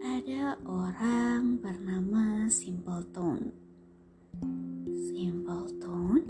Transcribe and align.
Ada 0.00 0.56
orang 0.64 1.60
bernama 1.60 2.48
Simpleton. 2.48 3.52
Simpleton 4.88 6.24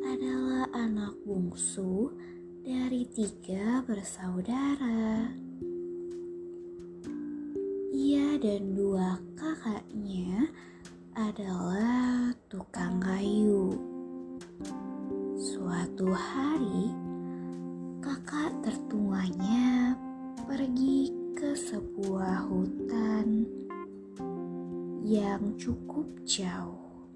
adalah 0.00 0.72
anak 0.72 1.12
bungsu 1.28 2.08
dari 2.64 3.04
tiga 3.12 3.84
bersaudara. 3.84 5.36
Ia 7.92 8.40
dan 8.40 8.72
dua 8.72 9.20
kakaknya 9.36 10.48
adalah 11.12 12.32
tukang 12.48 13.04
kayu. 13.04 13.76
Suatu 15.36 16.08
hari, 16.08 16.88
sebuah 22.18 22.50
hutan 22.50 23.46
yang 25.06 25.54
cukup 25.54 26.02
jauh. 26.26 27.06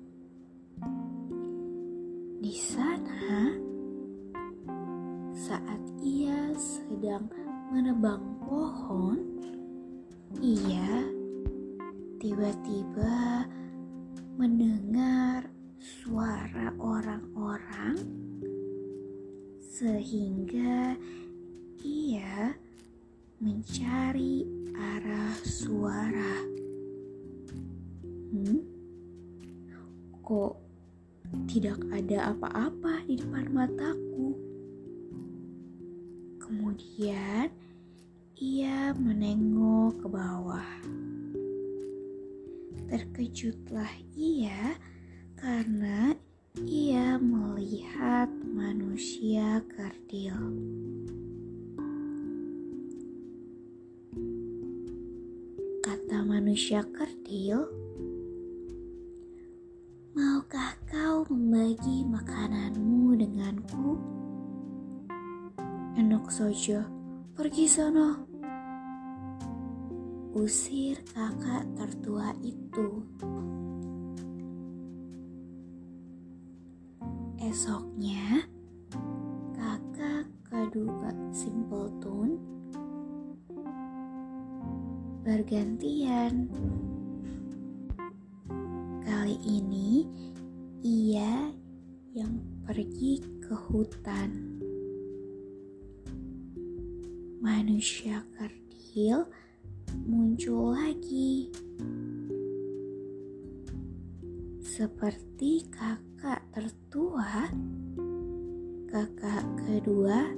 Di 2.38 2.54
sana, 2.54 3.50
saat 5.34 5.82
ia 6.06 6.54
sedang 6.54 7.26
menebang 7.74 8.22
pohon, 8.46 9.18
ia 10.38 11.02
tiba-tiba 12.22 13.42
mendengar 14.38 15.50
suara 15.82 16.70
orang-orang, 16.78 17.98
sehingga 19.58 20.94
ia 21.82 22.54
mencari 23.42 24.46
arah 24.70 25.34
suara. 25.42 26.46
Hmm? 28.30 28.62
Kok 30.22 30.54
tidak 31.50 31.82
ada 31.90 32.30
apa-apa 32.30 33.02
di 33.02 33.18
depan 33.18 33.50
mataku? 33.50 34.38
Kemudian 36.38 37.50
ia 38.38 38.94
menengok 38.94 39.98
ke 39.98 40.06
bawah. 40.06 40.70
Terkejutlah 42.86 43.90
ia 44.14 44.78
karena 45.34 46.14
ia 46.62 47.18
melihat 47.18 48.30
manusia 48.54 49.66
kerdil. 49.66 50.38
Kata 55.92 56.24
manusia 56.24 56.80
kerdil, 56.88 57.68
Maukah 60.16 60.72
kau 60.88 61.20
membagi 61.28 62.08
makananmu 62.08 63.12
denganku? 63.20 64.00
Enak 66.00 66.32
saja, 66.32 66.88
pergi 67.36 67.68
sana. 67.68 68.24
Usir 70.32 70.96
kakak 71.12 71.68
tertua 71.76 72.32
itu. 72.40 73.04
Esoknya, 77.36 78.48
kakak 79.52 80.24
kedua 80.48 81.12
Simpleton 81.36 82.40
bergantian. 85.22 86.50
Kali 89.06 89.38
ini 89.46 90.02
ia 90.82 91.54
yang 92.10 92.42
pergi 92.66 93.22
ke 93.38 93.54
hutan. 93.54 94.58
Manusia 97.38 98.26
kerdil 98.34 99.22
muncul 100.02 100.74
lagi. 100.74 101.54
Seperti 104.58 105.70
kakak 105.70 106.42
tertua, 106.50 107.46
kakak 108.90 109.46
kedua 109.70 110.34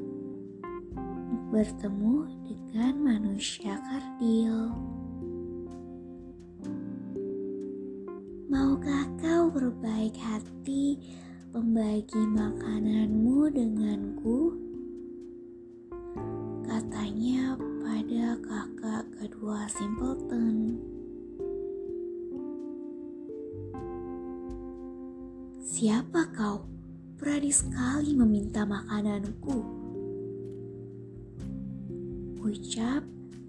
bertemu 1.49 2.29
dengan 2.75 3.15
manusia 3.15 3.79
kerdil. 3.87 4.75
Maukah 8.51 9.07
kau 9.15 9.47
berbaik 9.47 10.19
hati 10.19 10.99
membagi 11.55 12.19
makananmu 12.35 13.47
denganku? 13.55 14.59
Katanya 16.67 17.55
pada 17.79 18.43
kakak 18.43 19.07
kedua 19.23 19.71
Simpleton. 19.71 20.75
Siapa 25.63 26.27
kau? 26.35 26.67
Berani 27.23 27.55
sekali 27.55 28.19
meminta 28.19 28.67
makananku. 28.67 29.84
Ucap 32.45 33.01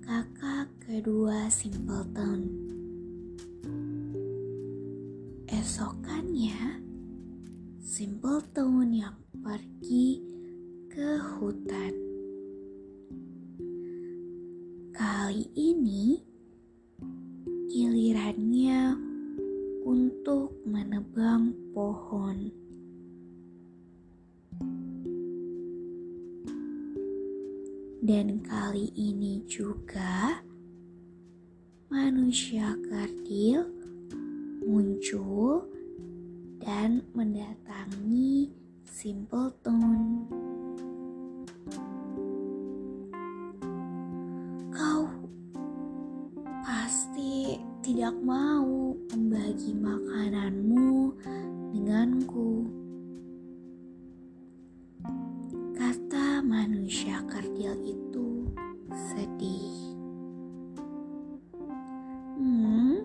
kakak 0.07 0.71
kedua 0.79 1.51
Simpleton. 1.51 2.47
Esokannya, 5.51 6.79
Simpleton 7.83 8.95
yang 8.95 9.19
pergi 9.43 10.23
ke 10.87 11.19
hutan. 11.19 11.91
Kali 14.95 15.43
ini, 15.59 16.23
gilirannya 17.67 18.95
untuk 19.83 20.55
menebang 20.63 21.51
pohon. 21.75 22.47
Dan 28.05 28.37
kali 28.45 28.93
ini 28.93 29.41
juga, 29.49 30.37
manusia 31.89 32.77
kerdil 32.85 33.65
muncul 34.61 35.65
dan 36.61 37.01
mendatangi 37.17 38.53
Simpleton. 38.85 40.21
Kau 44.69 45.09
pasti 46.61 47.57
tidak 47.81 48.13
mau 48.21 48.93
membagi 49.17 49.73
makananmu 49.73 51.09
denganku. 51.73 52.84
Manusia 56.45 57.25
kerdil 57.25 57.73
itu 57.81 58.45
sedih. 58.93 59.97
Hmm, 62.37 63.01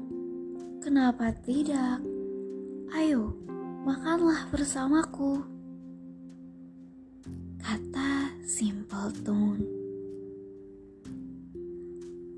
kenapa 0.85 1.33
tidak? 1.41 2.05
Ayo, 2.93 3.33
makanlah 3.89 4.45
bersamaku. 4.53 5.41
Kata 7.57 8.29
Simpleton. 8.45 9.65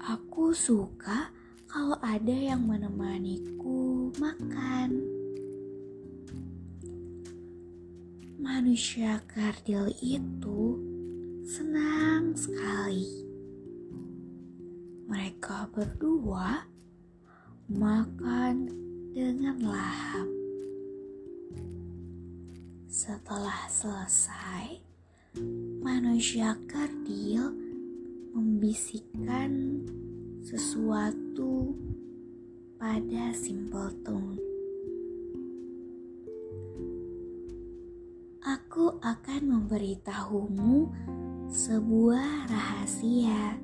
Aku 0.07 0.55
suka 0.55 1.35
kalau 1.67 1.99
ada 1.99 2.31
yang 2.31 2.63
menemaniku 2.63 4.15
makan. 4.23 5.03
Manusia 8.43 9.23
kardil 9.31 9.95
itu 10.03 10.92
senang 11.43 12.31
sekali. 12.39 13.27
Mereka 15.11 15.75
berdua 15.75 16.63
makan 17.67 18.71
dengan 19.11 19.59
lahap. 19.67 20.29
Setelah 22.87 23.67
selesai, 23.67 24.79
manusia 25.83 26.55
kardil 26.71 27.51
membisikkan 28.33 29.83
sesuatu 30.47 31.75
pada 32.79 33.35
Simpleton. 33.35 34.39
Aku 38.43 38.99
akan 38.99 39.41
memberitahumu 39.47 40.91
sebuah 41.53 42.49
rahasia. 42.49 43.61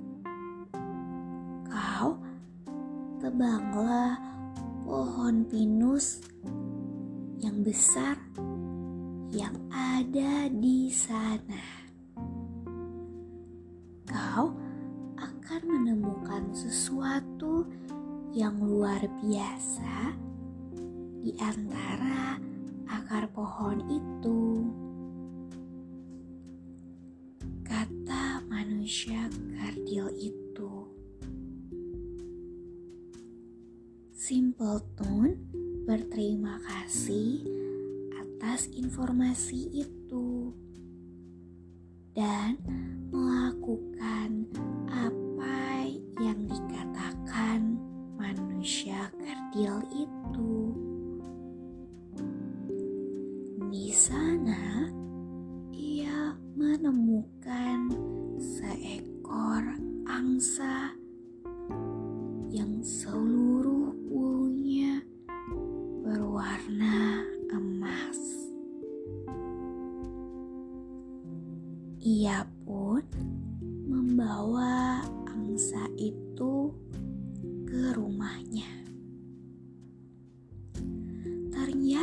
Kau 1.64 2.20
tebanglah 3.16 4.20
pohon 4.84 5.48
pinus 5.48 6.20
yang 7.40 7.64
besar 7.64 8.20
yang 9.32 9.56
ada 9.72 10.52
di 10.52 10.92
sana. 10.92 11.64
Kau 14.04 14.52
akan 15.16 15.60
menemukan 15.64 16.52
sesuatu 16.52 17.64
yang 18.36 18.60
luar 18.60 19.00
biasa 19.24 20.12
di 21.24 21.32
antara 21.40 22.36
akar 22.84 23.32
pohon 23.32 23.80
itu. 23.88 24.68
Manusia 28.68 29.32
kardil 29.56 30.12
itu. 30.20 30.72
Simpleton 34.12 35.40
berterima 35.88 36.60
kasih 36.60 37.48
atas 38.12 38.68
informasi 38.68 39.88
itu 39.88 40.52
dan 42.12 42.60
melakukan 43.08 44.44
apa 44.92 45.88
yang 46.20 46.44
dikatakan 46.44 47.80
manusia 48.20 49.08
kerdil 49.16 49.80
itu. 49.96 50.47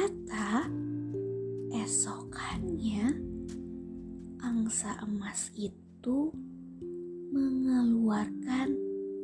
Ternyata 0.06 0.70
esokannya 1.74 3.10
angsa 4.38 5.02
emas 5.02 5.50
itu 5.58 6.30
mengeluarkan 7.34 8.70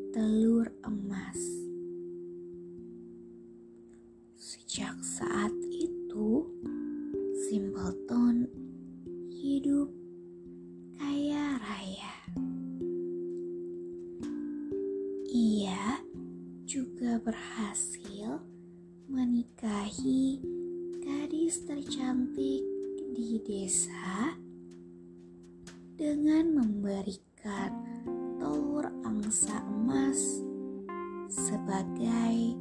telur 0.09 0.73
emas. 0.81 1.37
Sejak 4.41 4.97
saat 5.05 5.53
itu, 5.69 6.49
gadis 21.51 21.67
tercantik 21.67 22.63
di 23.11 23.35
desa 23.43 24.39
dengan 25.99 26.55
memberikan 26.55 27.75
telur 28.39 28.87
angsa 29.03 29.59
emas 29.67 30.39
sebagai 31.27 32.55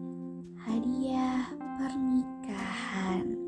hadiah 0.67 1.55
pernikahan. 1.79 3.39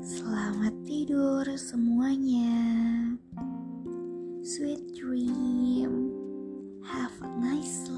Selamat 0.00 0.72
tidur 0.88 1.44
semuanya. 1.60 2.56
Sweet 4.40 4.96
dream. 4.96 6.08
Have 6.88 7.12
a 7.20 7.28
nice 7.36 7.84
sleep. 7.84 7.97